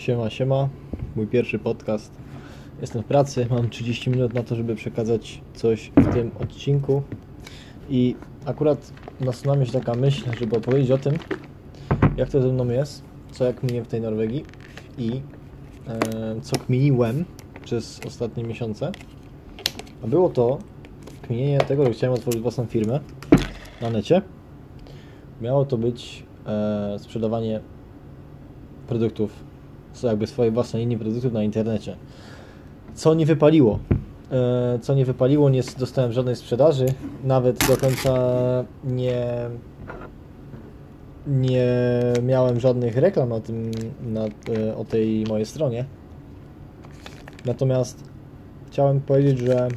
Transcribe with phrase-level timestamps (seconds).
[0.00, 0.68] Siema, siema.
[1.16, 2.12] Mój pierwszy podcast.
[2.80, 7.02] Jestem w pracy, mam 30 minut na to, żeby przekazać coś w tym odcinku.
[7.90, 11.14] I akurat nasunęła mi się taka myśl, żeby opowiedzieć o tym,
[12.16, 14.44] jak to ze mną jest, co jak minie w tej Norwegii
[14.98, 15.20] i
[15.88, 17.24] e, co kminiłem
[17.64, 18.92] przez ostatnie miesiące.
[20.04, 20.58] A było to
[21.22, 23.00] kminienie tego, że chciałem otworzyć własną firmę
[23.80, 24.22] na necie.
[25.40, 27.60] Miało to być e, sprzedawanie
[28.88, 29.50] produktów,
[29.92, 31.96] są jakby swojej własnej linii produktów na internecie.
[32.94, 33.78] Co nie wypaliło.
[34.32, 36.86] E, co nie wypaliło, nie dostałem żadnej sprzedaży,
[37.24, 38.14] nawet do końca
[38.84, 39.50] nie
[41.26, 41.66] nie
[42.22, 43.70] miałem żadnych reklam na tym,
[44.02, 45.84] na, e, o tej mojej stronie.
[47.44, 48.04] Natomiast
[48.66, 49.68] chciałem powiedzieć, że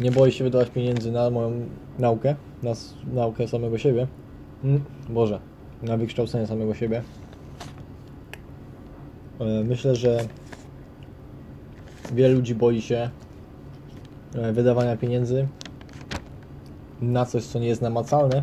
[0.00, 1.52] nie boję się wydawać pieniędzy na moją
[1.98, 2.72] naukę, na
[3.12, 4.06] naukę samego siebie.
[4.64, 5.40] Mm, Boże,
[5.82, 7.02] na wykształcenie samego siebie.
[9.40, 10.18] E, Myślę, że
[12.14, 13.10] wiele ludzi boi się
[14.34, 15.48] e, wydawania pieniędzy
[17.02, 18.42] na coś, co nie jest namacalne,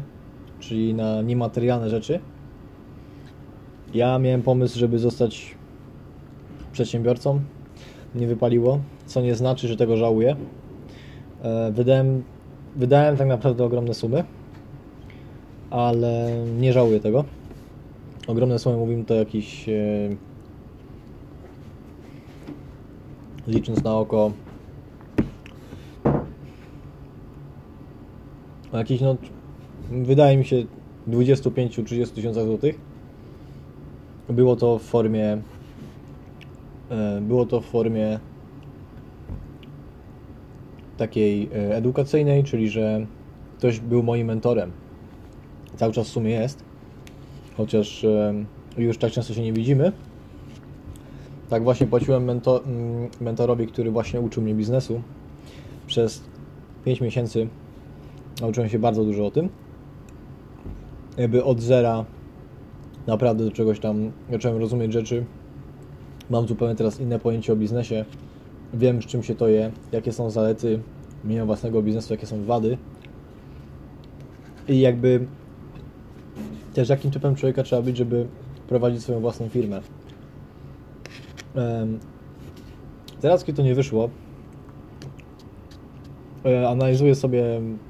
[0.59, 2.19] czyli na niematerialne rzeczy.
[3.93, 5.55] Ja miałem pomysł, żeby zostać
[6.71, 7.39] przedsiębiorcą.
[8.15, 10.35] Nie wypaliło, co nie znaczy, że tego żałuję.
[11.43, 12.23] E, Wydałem,
[12.75, 14.23] wydałem tak naprawdę ogromne sumy,
[15.69, 17.25] ale nie żałuję tego.
[18.27, 20.15] Ogromne sumy, mówimy to jakiś e,
[23.47, 24.31] licząc na oko
[28.73, 29.17] jakiś no
[29.91, 30.65] wydaje mi się
[31.07, 32.79] 25-30 tysiącach złotych.
[34.29, 35.41] Było to w formie
[36.91, 38.19] e, było to w formie
[40.97, 43.05] takiej e, edukacyjnej, czyli że
[43.57, 44.71] ktoś był moim mentorem.
[45.77, 46.63] Cały czas w sumie jest,
[47.57, 48.05] chociaż
[48.77, 49.91] już tak często się nie widzimy.
[51.49, 55.01] Tak właśnie płaciłem mento, mm, mentorowi, który właśnie uczył mnie biznesu.
[55.87, 56.23] Przez
[56.85, 57.47] 5 miesięcy
[58.41, 59.49] nauczyłem się bardzo dużo o tym.
[61.17, 62.05] Jakby od zera
[63.07, 65.25] naprawdę do czegoś tam zacząłem rozumieć rzeczy.
[66.29, 68.05] Mam zupełnie teraz inne pojęcie o biznesie.
[68.73, 70.79] Wiem, z czym się to je, jakie są zalety
[71.23, 72.77] mienia własnego biznesu, jakie są wady.
[74.67, 75.27] I jakby
[76.77, 78.27] też jakim typem człowieka trzeba być, żeby
[78.67, 79.81] prowadzić swoją własną firmę.
[81.55, 81.99] Em,
[83.21, 84.09] Teraz, kiedy to nie wyszło,
[86.45, 87.43] e, analizuję sobie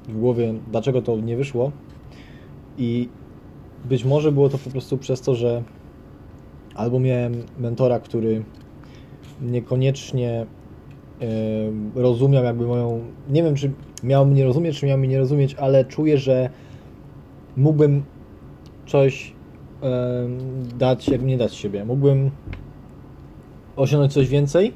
[0.08, 1.72] w głowie, dlaczego to nie wyszło
[2.78, 3.08] i
[3.84, 5.62] być może było to po prostu przez to, że
[6.74, 8.44] albo miałem mentora, który
[9.42, 10.46] niekoniecznie
[11.94, 13.00] rozumiał jakby moją,
[13.30, 13.70] nie wiem czy
[14.02, 16.50] miał mnie rozumieć, czy miał mnie nie rozumieć, ale czuję, że
[17.56, 18.02] mógłbym
[18.88, 19.32] coś
[20.78, 21.84] dać, jak nie dać siebie.
[21.84, 22.30] Mógłbym
[23.76, 24.72] osiągnąć coś więcej,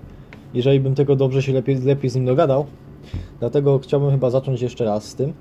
[0.54, 2.66] jeżeli bym tego dobrze się lepiej, lepiej z nim dogadał.
[3.40, 5.32] Dlatego chciałbym chyba zacząć jeszcze raz z tym.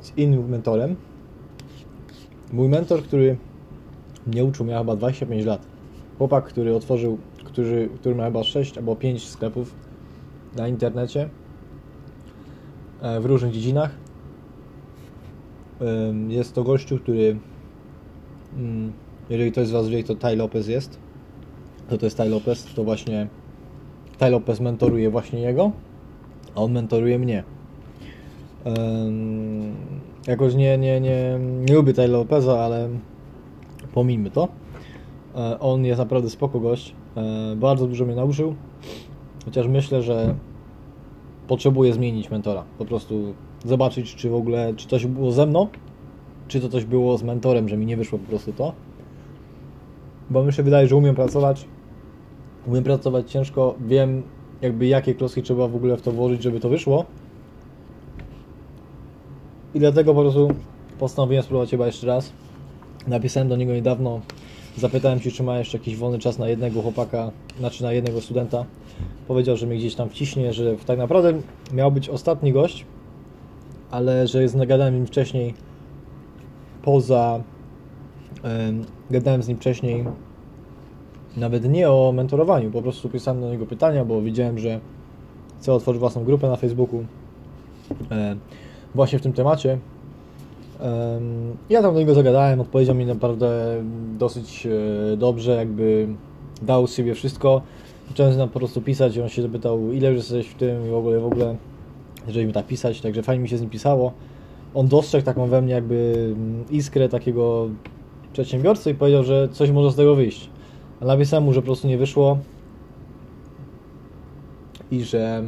[0.00, 0.96] Z innym mentorem.
[2.52, 3.36] Mój mentor, który
[4.26, 5.66] mnie uczył, miał chyba 25 lat.
[6.18, 9.74] Chłopak, który otworzył, który, który ma chyba 6 albo 5 sklepów
[10.56, 11.28] na internecie
[13.02, 14.01] e, w różnych dziedzinach.
[16.28, 17.36] Jest to gościu, który
[18.56, 18.92] mm,
[19.30, 20.98] jeżeli ktoś z Was wie, to Ty Lopez jest
[21.92, 23.28] to to jest Ty Lopez, to właśnie
[24.18, 25.72] Ty Lopez mentoruje właśnie jego,
[26.54, 27.44] a on mentoruje mnie.
[30.26, 31.38] Jakoś nie, nie, nie,
[31.68, 32.88] nie lubię Ty Lopeza, ale
[33.94, 34.48] pomijmy to.
[35.36, 36.94] E, on jest naprawdę spoko gość.
[37.16, 38.54] E, bardzo dużo mnie nauczył,
[39.44, 40.34] chociaż myślę, że
[41.48, 42.64] potrzebuję zmienić mentora.
[42.78, 45.68] Po prostu zobaczyć, czy w ogóle, czy coś było ze mną,
[46.48, 48.72] czy to coś było z mentorem, że mi nie wyszło po prostu to
[50.32, 51.64] bo mi się wydaje, że umiem pracować.
[52.66, 54.22] Umiem pracować ciężko, wiem
[54.60, 57.04] jakby jakie klocki trzeba w ogóle w to włożyć, żeby to wyszło.
[59.74, 60.48] I dlatego po prostu
[60.98, 62.32] postanowiłem spróbować chyba jeszcze raz.
[63.06, 64.20] Napisałem do niego niedawno,
[64.76, 68.64] zapytałem się, czy ma jeszcze jakiś wolny czas na jednego chłopaka, znaczy na jednego studenta.
[69.28, 71.32] Powiedział, że mnie gdzieś tam wciśnie, że tak naprawdę
[71.72, 72.86] miał być ostatni gość,
[73.92, 75.54] ale że jest nagadałem im wcześniej
[76.82, 77.40] poza
[78.42, 80.04] Em, Gadałem z nim wcześniej
[81.36, 84.80] nawet nie o mentorowaniu, po prostu pisałem do niego pytania, bo widziałem, że
[85.60, 87.04] chce otworzyć własną grupę na Facebooku
[88.94, 89.78] właśnie w tym temacie.
[90.80, 93.82] Em, Ja tam do niego zagadałem, odpowiedział mi naprawdę
[94.18, 96.08] dosyć e, dobrze, jakby
[96.62, 97.62] dał z siebie wszystko.
[98.08, 100.86] Zacząłem z nim po prostu pisać i on się zapytał, ile już jesteś w tym
[100.86, 101.56] i w ogóle, w ogóle,
[102.26, 104.12] jeżeli mi tak pisać, także fajnie mi się z nim pisało.
[104.74, 107.68] On dostrzegł taką we mnie jakby mm, iskrę takiego
[108.32, 110.50] przedsiębiorcy i powiedział, że coś może z tego wyjść.
[111.00, 112.38] A napisałem mu, że po prostu nie wyszło
[114.90, 115.42] i że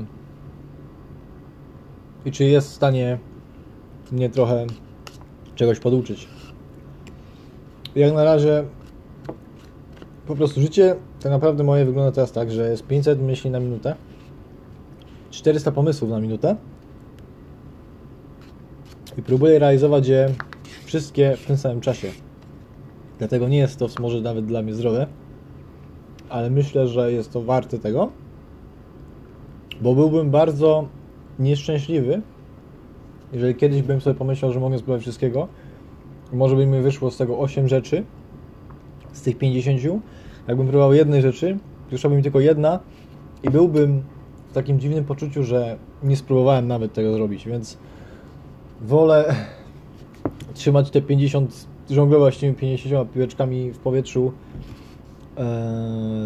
[2.24, 3.18] i czy jest w stanie
[4.12, 4.66] mnie trochę
[5.54, 6.28] czegoś poduczyć.
[7.96, 8.64] Jak na razie
[10.26, 13.94] po prostu życie tak naprawdę moje wygląda teraz tak, że jest 500 myśli na minutę,
[15.34, 16.56] 400 pomysłów na minutę.
[19.18, 20.30] I próbuję realizować je
[20.84, 22.08] wszystkie w tym samym czasie.
[23.18, 25.06] Dlatego nie jest to może nawet dla mnie zdrowe,
[26.28, 28.10] ale myślę, że jest to warte tego,
[29.80, 30.88] bo byłbym bardzo
[31.38, 32.22] nieszczęśliwy,
[33.32, 35.48] jeżeli kiedyś bym sobie pomyślał, że mogę spróbować wszystkiego,
[36.32, 38.04] może by mi wyszło z tego 8 rzeczy,
[39.12, 39.80] z tych 50,
[40.48, 41.58] jakbym próbował jednej rzeczy,
[41.90, 42.80] wyszłaby mi tylko jedna
[43.42, 44.02] i byłbym
[44.54, 47.78] takim dziwnym poczuciu, że nie spróbowałem nawet tego zrobić, więc
[48.80, 49.34] wolę
[50.54, 54.32] trzymać te 50, żonglować tymi 50 piłeczkami w powietrzu
[55.36, 55.44] e,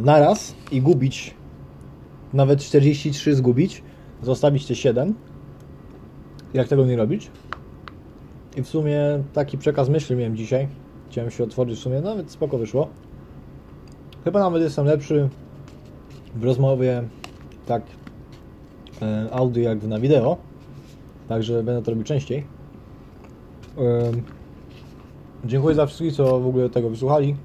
[0.03, 1.35] naraz i gubić,
[2.33, 3.83] nawet 43 zgubić,
[4.23, 5.15] zostawić te 7,
[6.55, 7.31] jak tego nie robić.
[8.57, 9.01] I w sumie
[9.33, 10.69] taki przekaz myśli miałem dzisiaj.
[11.11, 12.89] Chciałem się otworzyć w sumie, nawet spoko wyszło.
[14.25, 15.29] Chyba nawet jestem lepszy
[16.35, 17.03] w rozmowie
[17.67, 17.83] tak
[19.31, 20.37] audio jak na wideo.
[21.29, 22.45] Także będę to robił częściej.
[25.45, 27.37] Dziękuję za wszystkich, co w ogóle tego wysłuchali.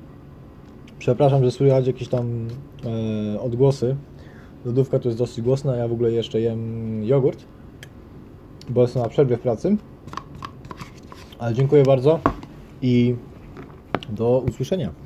[0.99, 2.47] Przepraszam, że słychać jakieś tam
[3.35, 3.95] e, odgłosy.
[4.65, 7.45] Lodówka tu jest dosyć głośna, ja w ogóle jeszcze jem jogurt,
[8.69, 9.77] bo jestem na przerwie w pracy.
[11.39, 12.19] Ale dziękuję bardzo
[12.81, 13.15] i
[14.09, 15.02] do usłyszenia.